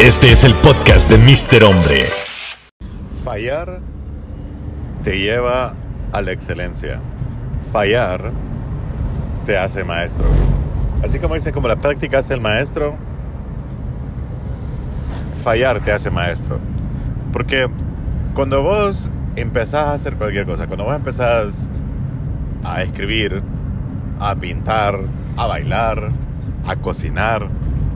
[0.00, 1.62] Este es el podcast de Mr.
[1.62, 2.06] Hombre.
[3.22, 3.80] Fallar
[5.02, 5.74] te lleva
[6.10, 7.00] a la excelencia.
[7.70, 8.32] Fallar
[9.44, 10.24] te hace maestro.
[11.04, 12.94] Así como dicen, como la práctica hace el maestro,
[15.44, 16.58] fallar te hace maestro.
[17.30, 17.68] Porque
[18.32, 21.68] cuando vos empezás a hacer cualquier cosa, cuando vos empezás
[22.64, 23.42] a escribir,
[24.18, 24.98] a pintar,
[25.36, 26.10] a bailar,
[26.66, 27.50] a cocinar,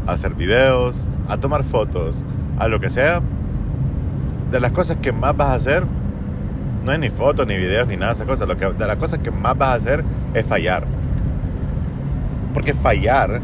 [0.07, 2.25] a hacer videos, a tomar fotos,
[2.59, 3.21] a lo que sea,
[4.51, 5.85] de las cosas que más vas a hacer,
[6.85, 8.47] no es ni fotos, ni videos, ni nada de esas cosas.
[8.47, 10.05] Lo que, de las cosas que más vas a hacer
[10.35, 10.85] es fallar.
[12.53, 13.41] Porque fallar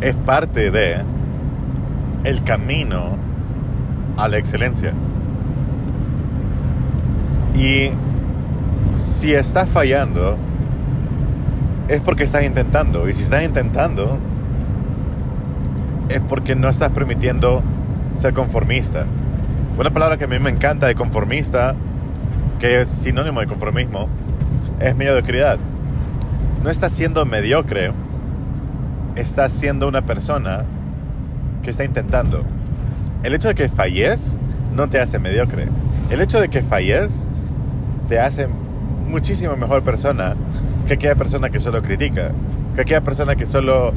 [0.00, 1.02] es parte de
[2.24, 3.16] el camino
[4.16, 4.92] a la excelencia.
[7.54, 7.90] Y
[8.96, 10.36] si estás fallando,
[11.88, 13.08] es porque estás intentando.
[13.08, 14.18] Y si estás intentando,
[16.08, 17.62] es porque no estás permitiendo
[18.14, 19.06] ser conformista.
[19.78, 21.74] Una palabra que a mí me encanta de conformista,
[22.58, 24.08] que es sinónimo de conformismo,
[24.80, 25.58] es mediocridad.
[26.62, 27.92] No estás siendo mediocre,
[29.16, 30.64] estás siendo una persona
[31.62, 32.44] que está intentando.
[33.22, 34.38] El hecho de que falles
[34.74, 35.68] no te hace mediocre.
[36.10, 37.28] El hecho de que falles
[38.08, 38.48] te hace
[39.08, 40.36] muchísimo mejor persona
[40.86, 42.30] que aquella persona que solo critica,
[42.74, 43.92] que aquella persona que solo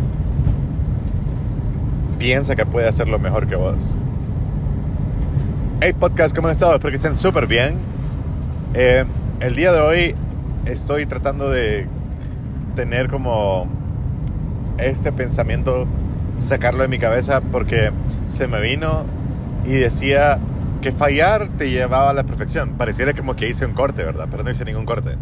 [2.20, 3.96] piensa que puede hacerlo mejor que vos.
[5.82, 6.74] Hey podcast, ¿cómo han estado?
[6.74, 7.78] Espero que estén súper bien.
[8.74, 9.06] Eh,
[9.40, 10.16] el día de hoy
[10.66, 11.88] estoy tratando de
[12.76, 13.68] tener como
[14.78, 15.88] este pensamiento,
[16.40, 17.92] sacarlo de mi cabeza porque
[18.28, 19.06] se me vino
[19.66, 20.40] y decía
[20.82, 22.74] que fallar te llevaba a la perfección.
[22.74, 24.28] Pareciera como que hice un corte, ¿verdad?
[24.30, 25.16] Pero no hice ningún corte.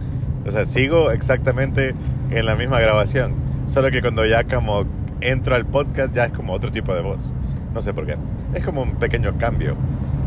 [0.48, 1.94] O sea, sigo exactamente
[2.32, 3.36] en la misma grabación.
[3.68, 4.86] Solo que cuando ya como
[5.22, 7.34] entro al podcast ya es como otro tipo de voz.
[7.74, 8.18] No sé por qué.
[8.54, 9.76] Es como un pequeño cambio.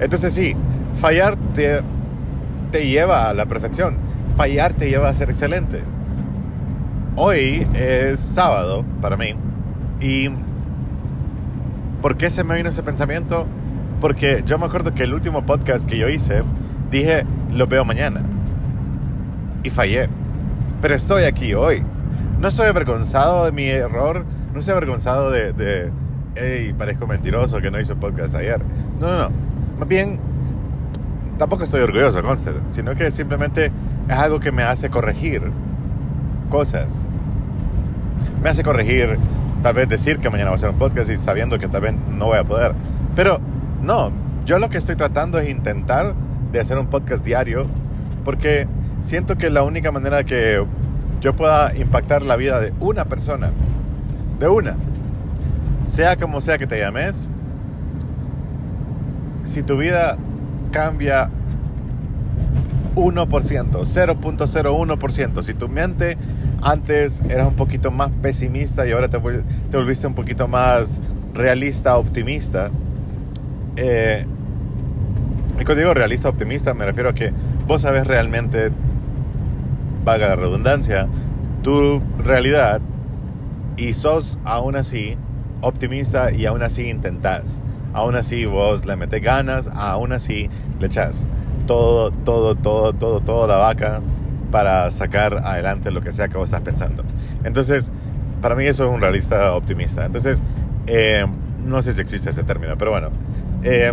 [0.01, 0.55] Entonces sí,
[0.95, 1.83] fallar te,
[2.73, 3.97] lleva a la perfección.
[4.37, 5.83] Fallar te lleva a ser excelente.
[7.17, 9.35] Hoy es sábado para mí.
[10.01, 10.31] ¿Y
[12.01, 13.47] por qué se me vino ese pensamiento?
[14.01, 16.43] Porque yo me acuerdo que el último podcast que yo hice,
[16.91, 18.23] dije, lo veo mañana.
[19.63, 20.09] Y fallé.
[20.81, 21.83] Pero estoy aquí hoy.
[22.41, 24.25] No estoy avergonzado de mi error.
[24.53, 25.91] No estoy avergonzado de, de
[26.79, 28.61] parezco mentiroso que no hice podcast ayer.
[29.01, 29.31] No, no, no.
[29.79, 30.19] Más bien,
[31.39, 32.51] tampoco estoy orgulloso, conste.
[32.69, 33.71] Sino que simplemente
[34.09, 35.43] es algo que me hace corregir
[36.49, 37.01] cosas.
[38.43, 39.19] Me hace corregir,
[39.63, 41.95] tal vez decir que mañana voy a hacer un podcast y sabiendo que tal vez
[42.11, 42.73] no voy a poder.
[43.15, 43.41] Pero
[43.83, 44.11] no,
[44.45, 46.15] yo lo que estoy tratando es intentar
[46.53, 47.67] de hacer un podcast diario
[48.25, 48.67] porque
[49.03, 50.65] siento que la única manera que
[51.21, 53.51] yo pueda impactar la vida de una persona,
[54.41, 54.75] de una,
[55.85, 57.31] sea como sea que te llames,
[59.45, 60.17] si tu vida
[60.73, 61.31] cambia
[62.95, 66.17] 1%, 0.01%, si tu mente
[66.63, 71.03] antes eras un poquito más pesimista y ahora te, te volviste un poquito más
[71.35, 72.71] realista, optimista,
[73.77, 74.25] eh,
[75.61, 77.31] y cuando digo realista optimista me refiero a que
[77.67, 78.71] vos sabes realmente,
[80.03, 81.09] valga la redundancia,
[81.63, 82.81] tu realidad
[83.81, 85.17] y sos aún así
[85.63, 87.63] optimista y aún así intentás.
[87.95, 90.49] Aún así vos le metes ganas, aún así
[90.79, 91.27] le echas
[91.67, 94.01] todo, todo, todo, todo, todo la vaca
[94.53, 97.05] para sacar adelante lo que sea que vos estás pensando.
[97.43, 97.91] Entonces,
[98.43, 100.05] para mí eso es un realista optimista.
[100.05, 100.43] Entonces,
[100.87, 101.25] eh,
[101.65, 103.09] no sé si existe ese término, pero bueno.
[103.63, 103.93] Eh,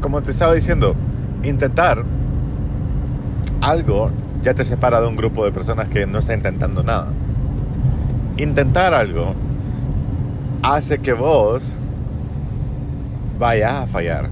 [0.00, 0.94] como te estaba diciendo,
[1.42, 2.04] intentar
[3.60, 4.10] algo
[4.46, 7.08] ya te separa de un grupo de personas que no está intentando nada.
[8.36, 9.34] Intentar algo
[10.62, 11.76] hace que vos
[13.40, 14.30] vayas a fallar.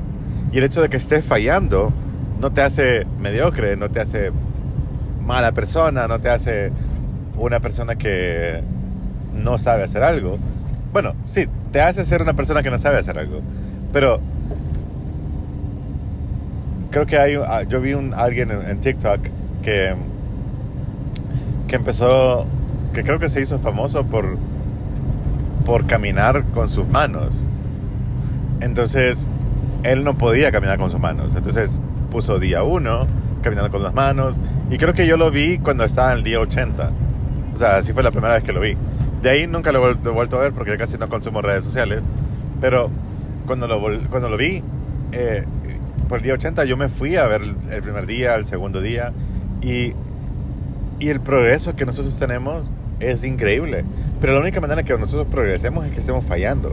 [0.52, 1.92] Y el hecho de que estés fallando
[2.38, 4.30] no te hace mediocre, no te hace
[5.26, 6.70] mala persona, no te hace
[7.36, 8.62] una persona que
[9.32, 10.38] no sabe hacer algo.
[10.92, 13.40] Bueno, sí, te hace ser una persona que no sabe hacer algo.
[13.92, 14.20] Pero
[16.92, 17.36] creo que hay,
[17.68, 19.18] yo vi un, alguien en, en, TikTok
[19.64, 19.94] que,
[21.66, 22.46] que empezó,
[22.92, 24.36] que creo que se hizo famoso por,
[25.64, 27.46] por caminar con sus manos.
[28.60, 29.28] Entonces,
[29.84, 31.34] él no podía caminar con sus manos.
[31.36, 31.80] Entonces
[32.10, 33.06] puso día 1,
[33.42, 34.40] caminando con las manos.
[34.70, 36.90] Y creo que yo lo vi cuando estaba en el día 80.
[37.54, 38.76] O sea, así fue la primera vez que lo vi.
[39.22, 42.04] De ahí nunca lo he vuelto a ver porque casi no consumo redes sociales.
[42.60, 42.90] Pero
[43.46, 44.62] cuando lo, cuando lo vi,
[45.12, 45.44] eh,
[46.08, 49.12] por el día 80 yo me fui a ver el primer día, el segundo día.
[49.62, 49.92] Y,
[50.98, 52.70] y el progreso que nosotros tenemos
[53.00, 53.84] es increíble.
[54.20, 56.72] Pero la única manera que nosotros progresemos es que estemos fallando.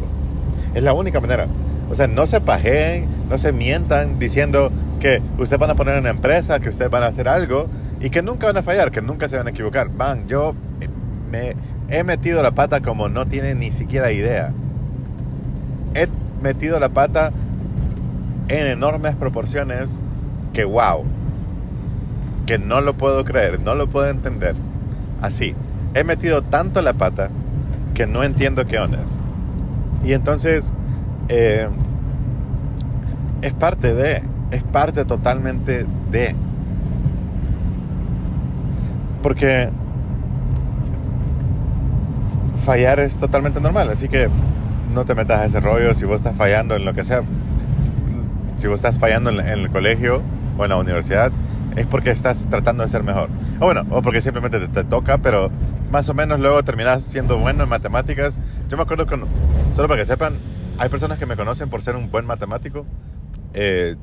[0.73, 1.47] Es la única manera.
[1.89, 6.09] O sea, no se pajeen, no se mientan diciendo que ustedes van a poner una
[6.09, 7.67] empresa, que ustedes van a hacer algo
[7.99, 9.89] y que nunca van a fallar, que nunca se van a equivocar.
[9.89, 10.55] Van, yo
[11.29, 11.55] me
[11.89, 14.53] he metido la pata como no tienen ni siquiera idea.
[15.93, 16.07] He
[16.41, 17.33] metido la pata
[18.47, 20.01] en enormes proporciones
[20.53, 21.03] que wow,
[22.57, 24.55] no lo puedo creer, no lo puedo entender.
[25.21, 25.55] Así,
[25.93, 27.29] he metido tanto la pata
[27.93, 28.99] que no entiendo qué onda.
[30.03, 30.73] Y entonces
[31.29, 31.67] eh,
[33.41, 36.35] es parte de, es parte totalmente de.
[39.21, 39.69] Porque
[42.63, 44.29] fallar es totalmente normal, así que
[44.93, 47.21] no te metas a ese rollo si vos estás fallando en lo que sea.
[48.57, 50.21] Si vos estás fallando en, el colegio
[50.57, 51.31] o en la universidad,
[51.75, 53.29] es porque estás tratando de ser mejor.
[53.59, 55.49] O bueno, o porque simplemente te, toca, pero
[55.89, 58.39] más o menos luego terminas siendo bueno en matemáticas.
[58.69, 59.25] Yo me acuerdo con,
[59.73, 60.35] solo para que sepan,
[60.77, 62.85] hay personas que me conocen por ser un buen matemático.
[63.53, 63.95] Eh,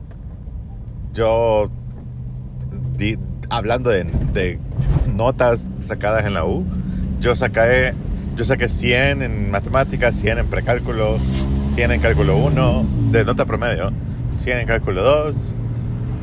[1.12, 1.70] yo,
[3.50, 4.58] hablando de, de,
[5.14, 6.64] notas sacadas en la U,
[7.20, 7.94] yo saqué
[8.36, 11.18] yo saqué 100 en matemáticas, 100 en precálculo,
[11.74, 13.90] 100 en cálculo 1 de nota promedio,
[14.30, 15.54] 100 en cálculo 2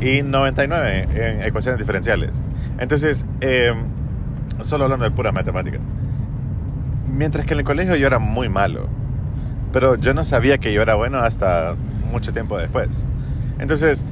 [0.01, 2.41] y 99 en ecuaciones diferenciales.
[2.79, 3.85] Entonces, em,
[4.61, 5.81] solo hablando de puras matemáticas.
[7.07, 8.87] Mientras que en el colegio yo era muy malo,
[9.71, 11.75] pero yo no sabía que yo era bueno hasta
[12.11, 13.05] mucho tiempo después.
[13.59, 14.05] Entonces,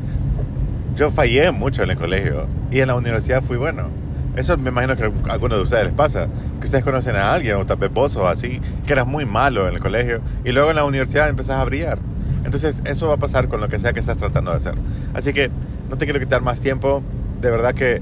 [0.96, 3.90] yo fallé mucho en el colegio y en la universidad fui bueno.
[4.36, 6.28] Eso me imagino que a algunos de ustedes les pasa.
[6.60, 9.68] Que ustedes conocen a alguien, o tal vez vos o así, que eras muy malo
[9.68, 12.00] en el colegio y luego en la universidad empezás a brillar.
[12.46, 14.76] Entonces, eso va a pasar con lo que sea que estás tratando de hacer.
[15.14, 15.50] Así que
[15.90, 17.02] no te quiero quitar más tiempo.
[17.42, 18.02] De verdad que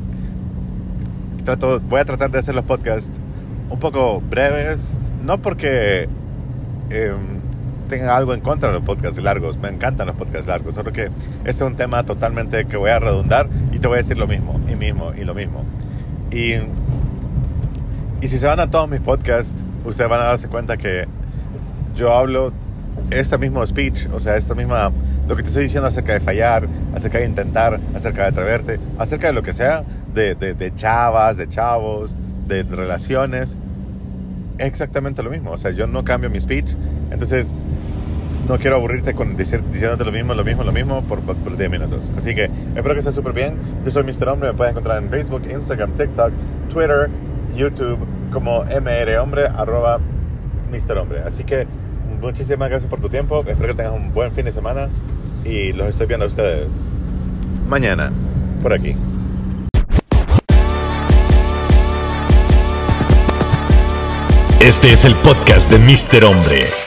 [1.43, 3.19] trato, voy a tratar de hacer los podcasts
[3.69, 4.95] un poco breves.
[5.23, 6.09] No porque
[6.89, 7.13] eh,
[7.87, 9.57] tenga algo en contra de los podcasts largos.
[9.57, 10.75] Me encantan los podcasts largos.
[10.75, 11.11] Solo que
[11.45, 14.27] este es un tema totalmente que voy a redundar y te voy a decir lo
[14.27, 15.63] mismo, y mismo, y lo mismo.
[16.31, 16.53] Y,
[18.21, 21.05] y si se van a todos mis podcasts, ustedes van a darse cuenta que
[21.95, 22.53] yo hablo
[23.09, 24.91] este mismo speech, o sea, esta misma,
[25.27, 29.27] lo que te estoy diciendo acerca de fallar, acerca de intentar, acerca de atreverte, acerca
[29.27, 29.83] de lo que sea,
[30.13, 32.15] de, de, de chavas, de chavos,
[32.47, 33.57] de relaciones,
[34.57, 35.51] es exactamente lo mismo.
[35.51, 36.73] O sea, yo no cambio mi speech.
[37.11, 37.53] Entonces,
[38.47, 41.69] no quiero aburrirte con decir, diciéndote lo mismo, lo mismo, lo mismo por, por 10
[41.69, 42.11] minutos.
[42.17, 43.57] Así que espero que estés súper bien.
[43.85, 44.29] Yo soy Mr.
[44.29, 46.31] Hombre, me puedes encontrar en Facebook, Instagram, TikTok,
[46.69, 47.09] Twitter,
[47.55, 47.99] YouTube
[48.31, 49.99] como mrhombre, arroba
[50.71, 50.97] Mr.
[50.97, 51.21] Hombre.
[51.25, 51.67] Así que
[52.21, 53.43] muchísimas gracias por tu tiempo.
[53.45, 54.87] Espero que tengas un buen fin de semana
[55.43, 56.89] y los estoy viendo a ustedes
[57.67, 58.11] mañana
[58.61, 58.95] por aquí.
[64.61, 66.23] Este es el podcast de Mr.
[66.25, 66.80] Hombre.